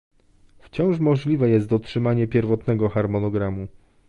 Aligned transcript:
Wciąż 0.59 0.99
możliwe 0.99 1.49
jest 1.49 1.67
dotrzymanie 1.69 2.27
pierwotnego 2.27 2.89
harmonogramu 2.89 3.67